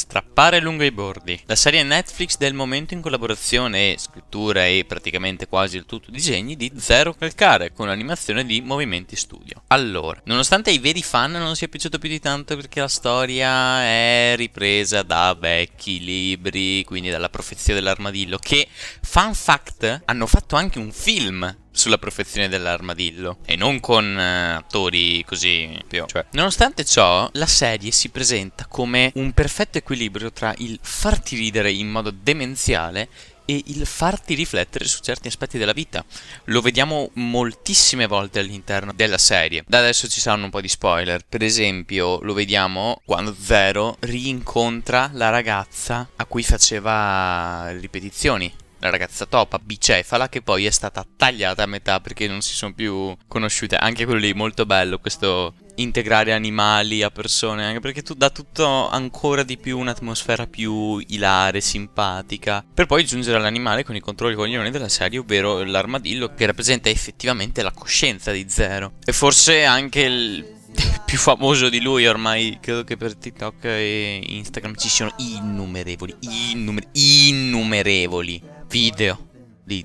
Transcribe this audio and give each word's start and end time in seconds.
Strappare 0.00 0.60
lungo 0.60 0.82
i 0.82 0.90
bordi. 0.90 1.38
La 1.44 1.54
serie 1.54 1.82
Netflix 1.82 2.38
del 2.38 2.54
momento 2.54 2.94
in 2.94 3.02
collaborazione 3.02 3.92
e 3.92 3.98
scrittura 3.98 4.64
e 4.64 4.86
praticamente 4.88 5.46
quasi 5.46 5.76
il 5.76 5.84
tutto 5.84 6.10
disegni 6.10 6.56
di 6.56 6.72
Zero 6.78 7.12
Calcare 7.12 7.74
con 7.74 7.86
l'animazione 7.86 8.46
di 8.46 8.62
Movimenti 8.62 9.14
Studio. 9.14 9.62
Allora, 9.66 10.18
nonostante 10.24 10.70
ai 10.70 10.78
veri 10.78 11.02
fan 11.02 11.32
non 11.32 11.54
sia 11.54 11.68
piaciuto 11.68 11.98
più 11.98 12.08
di 12.08 12.18
tanto 12.18 12.56
perché 12.56 12.80
la 12.80 12.88
storia 12.88 13.82
è 13.82 14.32
ripresa 14.36 15.02
da 15.02 15.36
vecchi 15.38 16.02
libri, 16.02 16.82
quindi 16.84 17.10
dalla 17.10 17.28
profezia 17.28 17.74
dell'armadillo, 17.74 18.38
che, 18.38 18.68
fun 19.02 19.34
fact, 19.34 20.04
hanno 20.06 20.26
fatto 20.26 20.56
anche 20.56 20.78
un 20.78 20.92
film 20.92 21.58
sulla 21.70 21.98
profezione 21.98 22.48
dell'armadillo 22.48 23.38
e 23.44 23.56
non 23.56 23.80
con 23.80 24.14
uh, 24.14 24.56
attori 24.58 25.24
così 25.24 25.78
più. 25.86 26.04
Cioè, 26.06 26.26
nonostante 26.32 26.84
ciò, 26.84 27.28
la 27.34 27.46
serie 27.46 27.90
si 27.90 28.08
presenta 28.08 28.66
come 28.66 29.12
un 29.14 29.32
perfetto 29.32 29.78
equilibrio 29.78 30.32
tra 30.32 30.54
il 30.58 30.78
farti 30.82 31.36
ridere 31.36 31.70
in 31.70 31.88
modo 31.88 32.10
demenziale 32.10 33.08
e 33.50 33.62
il 33.66 33.84
farti 33.84 34.34
riflettere 34.34 34.84
su 34.84 35.00
certi 35.00 35.26
aspetti 35.26 35.58
della 35.58 35.72
vita. 35.72 36.04
Lo 36.44 36.60
vediamo 36.60 37.10
moltissime 37.14 38.06
volte 38.06 38.38
all'interno 38.38 38.92
della 38.94 39.18
serie. 39.18 39.64
Da 39.66 39.78
adesso 39.78 40.08
ci 40.08 40.20
saranno 40.20 40.44
un 40.44 40.50
po' 40.50 40.60
di 40.60 40.68
spoiler. 40.68 41.24
Per 41.28 41.42
esempio, 41.42 42.20
lo 42.20 42.32
vediamo 42.32 43.00
quando 43.04 43.34
Zero 43.38 43.96
rincontra 44.00 45.10
la 45.14 45.30
ragazza 45.30 46.08
a 46.14 46.24
cui 46.26 46.44
faceva 46.44 47.70
ripetizioni 47.70 48.52
la 48.80 48.90
ragazza 48.90 49.26
topa 49.26 49.58
bicefala 49.58 50.28
che 50.28 50.42
poi 50.42 50.66
è 50.66 50.70
stata 50.70 51.04
tagliata 51.16 51.62
a 51.62 51.66
metà 51.66 52.00
perché 52.00 52.26
non 52.26 52.40
si 52.40 52.54
sono 52.54 52.72
più 52.72 53.14
conosciute. 53.28 53.76
Anche 53.76 54.04
quello 54.04 54.20
lì 54.20 54.32
molto 54.32 54.66
bello 54.66 54.98
questo 54.98 55.54
integrare 55.76 56.32
animali 56.32 57.02
a 57.02 57.10
persone, 57.10 57.64
anche 57.64 57.80
perché 57.80 58.02
tu 58.02 58.14
dà 58.14 58.30
tutto 58.30 58.88
ancora 58.88 59.42
di 59.42 59.56
più 59.56 59.78
un'atmosfera 59.78 60.46
più 60.46 61.02
ilare, 61.08 61.60
simpatica, 61.60 62.64
per 62.72 62.86
poi 62.86 63.04
giungere 63.04 63.36
all'animale 63.36 63.84
con 63.84 63.96
i 63.96 64.00
controlli 64.00 64.34
coglioni 64.34 64.70
della 64.70 64.88
serie, 64.88 65.18
ovvero 65.18 65.62
l'armadillo 65.62 66.34
che 66.34 66.46
rappresenta 66.46 66.88
effettivamente 66.88 67.62
la 67.62 67.72
coscienza 67.72 68.30
di 68.30 68.46
Zero. 68.48 68.92
E 69.04 69.12
forse 69.12 69.64
anche 69.64 70.00
il 70.00 70.58
più 71.04 71.18
famoso 71.18 71.68
di 71.68 71.80
lui 71.80 72.06
ormai 72.06 72.58
credo 72.60 72.84
che 72.84 72.96
per 72.96 73.16
TikTok 73.16 73.64
e 73.64 74.22
Instagram 74.24 74.76
ci 74.76 74.88
siano 74.88 75.14
innumerevoli, 75.16 76.14
innumer 76.20 76.84
innumerevoli 76.92 78.58
video 78.70 79.28
di 79.64 79.84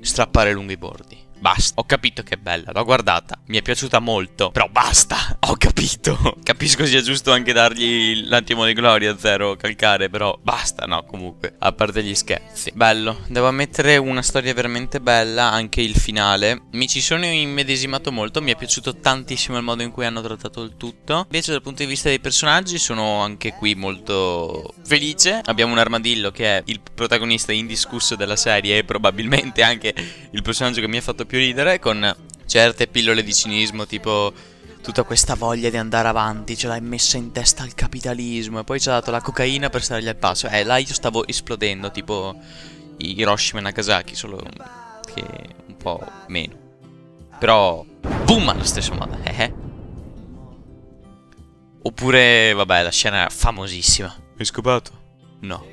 strappare 0.00 0.52
lunghi 0.52 0.76
bordi. 0.76 1.18
Basta, 1.40 1.80
ho 1.80 1.84
capito 1.84 2.22
che 2.22 2.34
è 2.34 2.36
bella, 2.36 2.70
l'ho 2.72 2.84
guardata, 2.84 3.38
mi 3.46 3.58
è 3.58 3.62
piaciuta 3.62 3.98
molto, 3.98 4.50
però 4.50 4.68
basta, 4.68 5.36
ho 5.50 5.56
capito. 5.56 6.16
Capisco 6.44 6.86
sia 6.86 7.02
giusto 7.02 7.32
anche 7.32 7.52
dargli 7.52 8.28
l'attimo 8.28 8.64
di 8.64 8.72
gloria 8.72 9.12
a 9.12 9.18
zero 9.18 9.56
calcare, 9.56 10.08
però 10.08 10.38
basta, 10.40 10.86
no, 10.86 11.04
comunque, 11.04 11.54
a 11.58 11.72
parte 11.72 12.04
gli 12.04 12.14
scherzi. 12.14 12.70
Bello, 12.72 13.20
devo 13.26 13.48
ammettere 13.48 13.96
una 13.96 14.22
storia 14.22 14.54
veramente 14.54 15.00
bella, 15.00 15.50
anche 15.50 15.80
il 15.80 15.96
finale. 15.96 16.62
Mi 16.72 16.86
ci 16.86 17.00
sono 17.00 17.26
immedesimato 17.26 18.12
molto, 18.12 18.40
mi 18.40 18.52
è 18.52 18.56
piaciuto 18.56 18.96
tantissimo 18.96 19.56
il 19.56 19.64
modo 19.64 19.82
in 19.82 19.90
cui 19.90 20.04
hanno 20.04 20.20
trattato 20.20 20.62
il 20.62 20.76
tutto. 20.76 21.24
Invece 21.24 21.50
dal 21.50 21.62
punto 21.62 21.82
di 21.82 21.88
vista 21.88 22.08
dei 22.08 22.20
personaggi 22.20 22.78
sono 22.78 23.20
anche 23.20 23.52
qui 23.54 23.74
molto 23.74 24.72
felice. 24.84 25.40
Abbiamo 25.44 25.72
un 25.72 25.78
armadillo 25.78 26.30
che 26.30 26.58
è 26.58 26.62
il 26.66 26.80
protagonista 26.94 27.50
indiscusso 27.50 28.14
della 28.14 28.36
serie 28.36 28.78
e 28.78 28.84
probabilmente 28.84 29.62
anche 29.62 29.92
il 30.30 30.42
personaggio 30.42 30.80
che 30.80 30.88
mi 30.88 30.98
ha 30.98 31.02
fatto 31.02 31.26
più 31.26 31.38
ridere 31.38 31.80
con 31.80 32.14
certe 32.46 32.86
pillole 32.86 33.22
di 33.22 33.32
cinismo 33.32 33.86
tipo 33.86 34.32
tutta 34.82 35.02
questa 35.02 35.34
voglia 35.34 35.70
di 35.70 35.76
andare 35.76 36.08
avanti 36.08 36.56
ce 36.56 36.66
l'hai 36.66 36.80
messa 36.80 37.16
in 37.16 37.32
testa 37.32 37.62
al 37.62 37.74
capitalismo 37.74 38.60
e 38.60 38.64
poi 38.64 38.80
ci 38.80 38.88
ha 38.88 38.92
dato 38.92 39.10
la 39.10 39.20
cocaina 39.20 39.68
per 39.68 39.82
stargli 39.82 40.08
al 40.08 40.16
passo. 40.16 40.48
Eh, 40.48 40.64
là 40.64 40.78
io 40.78 40.92
stavo 40.92 41.26
esplodendo 41.26 41.90
tipo 41.90 42.34
Hiroshima 42.96 43.60
e 43.60 43.62
Nagasaki, 43.62 44.14
solo 44.14 44.40
che 45.12 45.24
un 45.66 45.76
po' 45.76 46.04
meno. 46.28 46.54
Però, 47.38 47.84
boom, 48.24 48.48
allo 48.48 48.64
stesso 48.64 48.94
modo. 48.94 49.18
Eh, 49.22 49.42
eh. 49.42 49.54
Oppure, 51.82 52.52
vabbè, 52.52 52.82
la 52.82 52.90
scena 52.90 53.26
è 53.26 53.30
famosissima. 53.30 54.14
Hai 54.36 54.44
scopato? 54.44 54.90
No. 55.40 55.64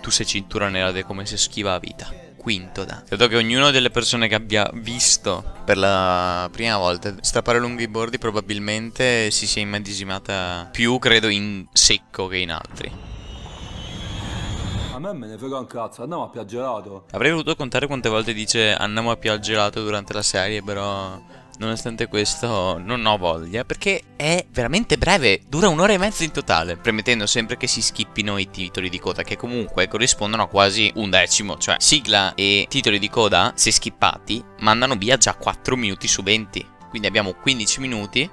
Tu 0.00 0.10
sei 0.10 0.26
cintura 0.26 0.68
nera 0.68 1.04
come 1.04 1.24
se 1.24 1.36
schiva 1.36 1.70
la 1.70 1.78
vita 1.78 2.23
quinto 2.44 2.84
Dan. 2.84 3.04
Credo 3.06 3.26
che 3.26 3.36
ognuno 3.36 3.70
delle 3.70 3.88
persone 3.88 4.28
che 4.28 4.34
abbia 4.34 4.70
visto 4.74 5.42
per 5.64 5.78
la 5.78 6.46
prima 6.52 6.76
volta 6.76 7.14
strappare 7.22 7.58
lunghi 7.58 7.88
bordi 7.88 8.18
probabilmente 8.18 9.30
si 9.30 9.46
sia 9.46 9.62
immedesimata 9.62 10.68
più, 10.70 10.98
credo, 10.98 11.28
in 11.28 11.66
secco 11.72 12.28
che 12.28 12.36
in 12.36 12.52
altri. 12.52 13.13
A 14.94 15.00
me 15.00 15.12
me 15.12 15.26
ne 15.26 15.36
frega 15.36 15.58
un 15.58 15.66
cazzo, 15.66 16.02
andiamo 16.02 16.22
a 16.22 16.28
piaggelato. 16.28 17.06
Avrei 17.10 17.32
voluto 17.32 17.56
contare 17.56 17.88
quante 17.88 18.08
volte 18.08 18.32
dice 18.32 18.72
andiamo 18.72 19.10
a 19.10 19.16
piaggelato 19.16 19.82
durante 19.82 20.12
la 20.12 20.22
serie, 20.22 20.62
però 20.62 21.20
Nonostante 21.56 22.08
questo 22.08 22.78
non 22.78 23.06
ho 23.06 23.16
voglia 23.16 23.64
perché 23.64 24.02
è 24.16 24.44
veramente 24.50 24.98
breve, 24.98 25.42
dura 25.48 25.68
un'ora 25.68 25.92
e 25.92 25.98
mezza 25.98 26.24
in 26.24 26.32
totale, 26.32 26.76
premettendo 26.76 27.26
sempre 27.26 27.56
che 27.56 27.68
si 27.68 27.80
skippino 27.80 28.38
i 28.38 28.50
titoli 28.50 28.88
di 28.88 28.98
coda 28.98 29.22
che 29.22 29.36
comunque 29.36 29.86
corrispondono 29.86 30.42
a 30.42 30.48
quasi 30.48 30.90
un 30.96 31.10
decimo, 31.10 31.56
cioè 31.56 31.76
sigla 31.78 32.34
e 32.34 32.66
titoli 32.68 32.98
di 32.98 33.08
coda 33.08 33.52
se 33.54 33.70
skippati 33.70 34.44
mandano 34.60 34.96
via 34.96 35.16
già 35.16 35.34
4 35.34 35.76
minuti 35.76 36.08
su 36.08 36.24
20, 36.24 36.66
quindi 36.88 37.06
abbiamo 37.06 37.34
15 37.34 37.80
minuti 37.80 38.28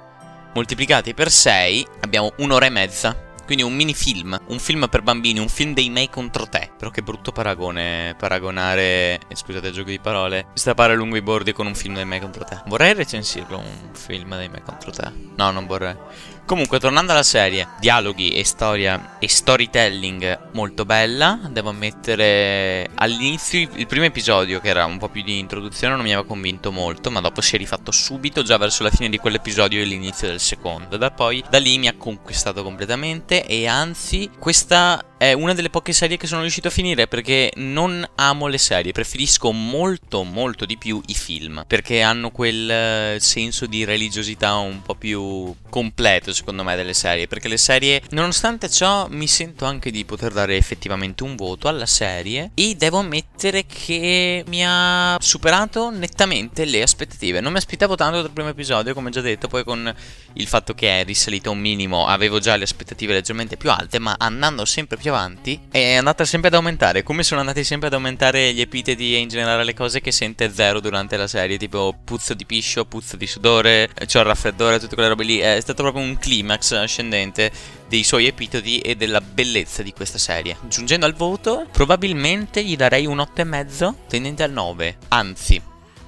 moltiplicati 0.54 1.14
per 1.14 1.30
6 1.30 1.86
abbiamo 2.00 2.32
un'ora 2.38 2.66
e 2.66 2.70
mezza 2.70 3.30
quindi 3.52 3.70
un 3.70 3.76
mini 3.76 3.92
film, 3.92 4.40
un 4.46 4.58
film 4.58 4.88
per 4.88 5.02
bambini, 5.02 5.38
un 5.38 5.50
film 5.50 5.74
dei 5.74 5.90
me 5.90 6.08
contro 6.08 6.46
te. 6.46 6.70
Però 6.78 6.90
che 6.90 7.02
brutto 7.02 7.32
paragone, 7.32 8.14
paragonare, 8.18 9.20
eh, 9.28 9.36
scusate 9.36 9.66
il 9.66 9.74
gioco 9.74 9.90
di 9.90 9.98
parole, 9.98 10.46
strappare 10.54 10.94
lungo 10.94 11.16
i 11.16 11.22
bordi 11.22 11.52
con 11.52 11.66
un 11.66 11.74
film 11.74 11.96
dei 11.96 12.06
me 12.06 12.18
contro 12.18 12.44
te. 12.44 12.62
Vorrei 12.66 12.94
recensirlo 12.94 13.58
un 13.58 13.90
film 13.92 14.38
dei 14.38 14.48
me 14.48 14.62
contro 14.62 14.90
te. 14.90 15.12
No, 15.36 15.50
non 15.50 15.66
vorrei. 15.66 15.94
Comunque, 16.44 16.80
tornando 16.80 17.12
alla 17.12 17.22
serie, 17.22 17.68
dialoghi 17.78 18.32
e 18.32 18.44
storia 18.44 19.16
e 19.18 19.28
storytelling 19.28 20.50
molto 20.52 20.84
bella. 20.84 21.38
Devo 21.48 21.70
ammettere, 21.70 22.90
all'inizio 22.94 23.68
il 23.74 23.86
primo 23.86 24.04
episodio, 24.04 24.60
che 24.60 24.68
era 24.68 24.84
un 24.84 24.98
po' 24.98 25.08
più 25.08 25.22
di 25.22 25.38
introduzione, 25.38 25.94
non 25.94 26.04
mi 26.04 26.12
aveva 26.12 26.26
convinto 26.26 26.72
molto, 26.72 27.10
ma 27.10 27.20
dopo 27.20 27.40
si 27.40 27.54
è 27.54 27.58
rifatto 27.58 27.90
subito, 27.90 28.42
già 28.42 28.58
verso 28.58 28.82
la 28.82 28.90
fine 28.90 29.08
di 29.08 29.18
quell'episodio 29.18 29.80
e 29.80 29.84
l'inizio 29.84 30.28
del 30.28 30.40
secondo. 30.40 30.96
Da 30.96 31.10
poi, 31.10 31.42
da 31.48 31.58
lì 31.58 31.78
mi 31.78 31.88
ha 31.88 31.96
conquistato 31.96 32.62
completamente 32.62 33.46
e 33.46 33.66
anzi, 33.66 34.30
questa 34.38 35.02
è 35.22 35.34
una 35.34 35.54
delle 35.54 35.70
poche 35.70 35.92
serie 35.92 36.16
che 36.16 36.26
sono 36.26 36.40
riuscito 36.40 36.66
a 36.66 36.72
finire 36.72 37.06
perché 37.06 37.52
non 37.54 38.04
amo 38.16 38.48
le 38.48 38.58
serie, 38.58 38.90
preferisco 38.90 39.52
molto 39.52 40.24
molto 40.24 40.64
di 40.64 40.76
più 40.76 41.00
i 41.06 41.14
film, 41.14 41.62
perché 41.64 42.02
hanno 42.02 42.32
quel 42.32 42.68
eh, 42.68 43.18
senso 43.20 43.66
di 43.66 43.84
religiosità 43.84 44.56
un 44.56 44.82
po' 44.82 44.96
più 44.96 45.54
completo 45.68 46.32
secondo 46.32 46.64
me 46.64 46.74
delle 46.74 46.92
serie, 46.92 47.28
perché 47.28 47.46
le 47.46 47.56
serie, 47.56 48.02
nonostante 48.10 48.68
ciò, 48.68 49.06
mi 49.10 49.28
sento 49.28 49.64
anche 49.64 49.92
di 49.92 50.04
poter 50.04 50.32
dare 50.32 50.56
effettivamente 50.56 51.22
un 51.22 51.36
voto 51.36 51.68
alla 51.68 51.86
serie 51.86 52.50
e 52.54 52.74
devo 52.74 52.98
ammettere 52.98 53.64
che 53.64 54.42
mi 54.48 54.64
ha 54.66 55.16
superato 55.20 55.90
nettamente 55.90 56.64
le 56.64 56.82
aspettative. 56.82 57.38
Non 57.38 57.52
mi 57.52 57.58
aspettavo 57.58 57.94
tanto 57.94 58.22
dal 58.22 58.32
primo 58.32 58.48
episodio, 58.48 58.92
come 58.92 59.10
già 59.10 59.20
detto, 59.20 59.46
poi 59.46 59.62
con 59.62 59.94
il 60.32 60.46
fatto 60.48 60.74
che 60.74 61.00
è 61.00 61.04
risalito 61.04 61.52
un 61.52 61.60
minimo 61.60 62.06
avevo 62.06 62.40
già 62.40 62.56
le 62.56 62.64
aspettative 62.64 63.12
leggermente 63.12 63.56
più 63.56 63.70
alte, 63.70 64.00
ma 64.00 64.16
andando 64.18 64.64
sempre 64.64 64.96
più 64.96 65.10
avanti 65.12 65.60
è 65.70 65.94
andata 65.94 66.24
sempre 66.24 66.48
ad 66.48 66.54
aumentare, 66.54 67.02
come 67.02 67.22
sono 67.22 67.40
andati 67.40 67.62
sempre 67.64 67.88
ad 67.88 67.94
aumentare 67.94 68.52
gli 68.52 68.60
epiteti 68.60 69.14
e 69.14 69.18
in 69.18 69.28
generale 69.28 69.64
le 69.64 69.74
cose 69.74 70.00
che 70.00 70.10
sente 70.10 70.52
Zero 70.52 70.80
durante 70.80 71.16
la 71.16 71.26
serie, 71.26 71.58
tipo 71.58 71.94
puzzo 72.04 72.34
di 72.34 72.46
piscio, 72.46 72.84
puzzo 72.84 73.16
di 73.16 73.26
sudore, 73.26 73.90
c'ho 74.06 74.18
il 74.18 74.24
raffreddore, 74.24 74.78
tutte 74.78 74.94
quelle 74.94 75.10
robe 75.10 75.24
lì, 75.24 75.38
è 75.38 75.60
stato 75.60 75.82
proprio 75.82 76.02
un 76.02 76.18
climax 76.18 76.72
ascendente 76.72 77.50
dei 77.88 78.02
suoi 78.02 78.26
epitodi 78.26 78.78
e 78.78 78.96
della 78.96 79.20
bellezza 79.20 79.82
di 79.82 79.92
questa 79.92 80.18
serie. 80.18 80.56
Giungendo 80.68 81.04
al 81.04 81.14
voto, 81.14 81.66
probabilmente 81.70 82.64
gli 82.64 82.76
darei 82.76 83.06
un 83.06 83.18
8,5 83.18 83.94
tendente 84.08 84.42
al 84.42 84.52
9, 84.52 84.96
anzi, 85.08 85.60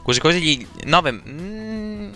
quasi 0.02 0.20
quasi 0.20 0.40
gli 0.40 0.66
9... 0.84 1.12
Mm, 1.12 2.12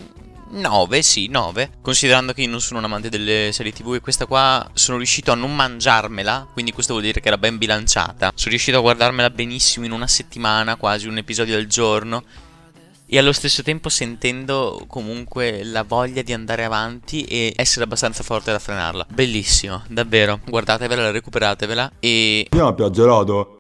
9, 0.51 1.03
sì, 1.03 1.29
9. 1.29 1.71
Considerando 1.83 2.33
che 2.33 2.43
io 2.43 2.49
non 2.49 2.61
sono 2.61 2.79
un 2.79 2.85
amante 2.85 3.09
delle 3.09 3.51
serie 3.53 3.73
TV 3.73 3.95
e 3.95 4.01
questa 4.01 4.27
qua 4.27 4.69
sono 4.73 4.97
riuscito 4.97 5.33
a 5.33 5.35
non 5.35 5.55
mangiarmela, 5.55 6.47
quindi 6.53 6.73
questo 6.73 6.93
vuol 6.93 7.05
dire 7.05 7.21
che 7.21 7.29
era 7.29 7.39
ben 7.39 7.59
bilanciata. 7.59 8.33
Sono 8.35 8.51
riuscito 8.51 8.79
a 8.79 8.81
guardarmela 8.81 9.31
benissimo 9.31 9.85
in 9.85 9.93
una 9.93 10.07
settimana, 10.07 10.77
quasi 10.77 11.07
un 11.07 11.19
episodio 11.19 11.57
al 11.57 11.67
giorno. 11.67 12.23
E 13.11 13.17
allo 13.17 13.33
stesso 13.33 13.63
tempo 13.63 13.89
sentendo 13.89 14.85
comunque 14.87 15.65
la 15.65 15.83
voglia 15.83 16.21
di 16.21 16.35
andare 16.35 16.65
avanti 16.65 17.25
e 17.25 17.55
essere 17.57 17.85
abbastanza 17.85 18.23
forte 18.23 18.53
da 18.53 18.59
frenarla. 18.59 19.07
Bellissimo, 19.09 19.83
davvero. 19.89 20.41
Guardatevela, 20.45 21.11
recuperatevela 21.11 21.93
e... 22.01 22.47
Andiamo 22.51 22.69
a 22.69 22.75
piaggelato. 22.75 23.57